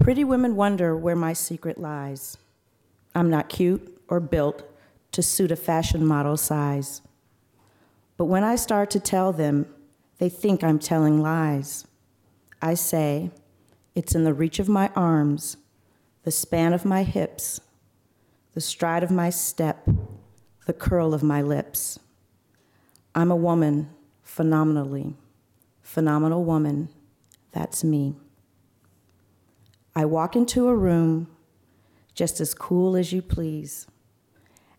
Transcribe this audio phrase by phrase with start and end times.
[0.00, 2.38] Pretty women wonder where my secret lies.
[3.14, 4.62] I'm not cute or built
[5.12, 7.02] to suit a fashion model size.
[8.16, 9.66] But when I start to tell them,
[10.16, 11.86] they think I'm telling lies.
[12.62, 13.30] I say,
[13.94, 15.58] it's in the reach of my arms,
[16.22, 17.60] the span of my hips,
[18.54, 19.86] the stride of my step,
[20.64, 21.98] the curl of my lips.
[23.14, 23.90] I'm a woman,
[24.22, 25.14] phenomenally.
[25.82, 26.88] Phenomenal woman,
[27.52, 28.14] that's me.
[29.94, 31.28] I walk into a room
[32.14, 33.86] just as cool as you please,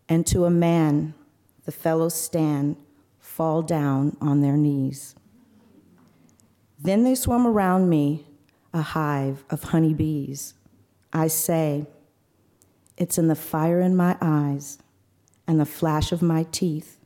[0.08, 1.14] and to a man,
[1.64, 2.76] the fellows stand,
[3.18, 5.14] fall down on their knees.
[6.78, 8.26] Then they swarm around me,
[8.72, 10.54] a hive of honeybees.
[11.12, 11.86] I say,
[12.96, 14.78] it's in the fire in my eyes
[15.46, 16.98] and the flash of my teeth,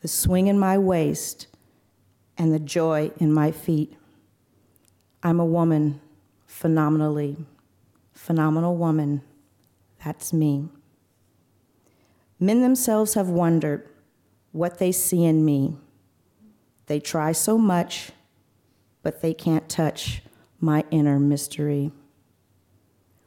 [0.00, 1.46] the swing in my waist
[2.38, 3.96] and the joy in my feet.
[5.22, 6.00] I'm a woman,
[6.56, 7.36] phenomenally,
[8.14, 9.20] phenomenal woman.
[10.02, 10.66] That's me.
[12.40, 13.86] Men themselves have wondered
[14.52, 15.76] what they see in me.
[16.86, 18.12] They try so much,
[19.02, 20.22] but they can't touch
[20.58, 21.92] my inner mystery.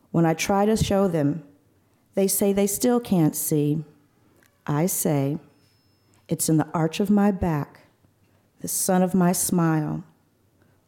[0.10, 1.44] When I try to show them,
[2.16, 3.84] they say they still can't see.
[4.66, 5.38] I say,
[6.28, 7.82] it's in the arch of my back,
[8.62, 10.04] the sun of my smile,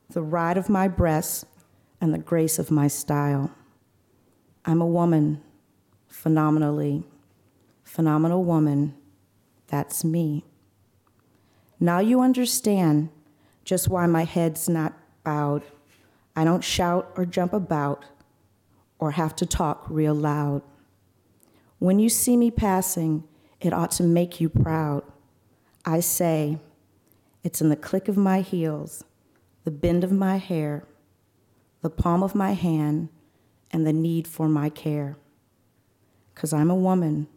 [0.09, 1.45] the ride of my breasts,
[2.01, 3.51] and the grace of my style.
[4.65, 5.41] I'm a woman,
[6.07, 7.03] phenomenally,
[7.83, 8.95] phenomenal woman.
[9.67, 10.43] That's me.
[11.79, 13.09] Now you understand
[13.63, 15.63] just why my head's not bowed.
[16.35, 18.03] I don't shout or jump about
[18.99, 20.63] or have to talk real loud.
[21.79, 23.23] When you see me passing,
[23.59, 25.03] it ought to make you proud.
[25.85, 26.59] I say,
[27.43, 29.03] it's in the click of my heels,
[29.63, 30.85] the bend of my hair,
[31.81, 33.09] the palm of my hand,
[33.71, 35.17] and the need for my care.
[36.33, 37.27] Because I'm a woman,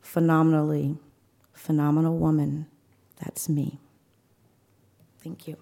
[0.00, 0.98] phenomenally,
[1.52, 2.66] phenomenal woman.
[3.24, 3.78] That's me.
[5.22, 5.56] Thank you.